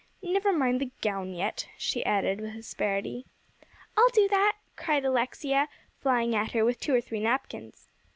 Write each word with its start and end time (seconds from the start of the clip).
Never 0.23 0.51
mind 0.51 0.81
the 0.81 0.89
gown 1.01 1.31
yet," 1.35 1.67
she 1.77 2.03
added 2.03 2.41
with 2.41 2.55
asperity. 2.55 3.27
"I'll 3.95 4.09
do 4.13 4.27
that," 4.29 4.55
cried 4.75 5.05
Alexia, 5.05 5.69
flying 6.01 6.33
at 6.33 6.53
her 6.53 6.65
with 6.65 6.79
two 6.79 6.95
or 6.95 7.01
three 7.01 7.19
napkins. 7.19 7.87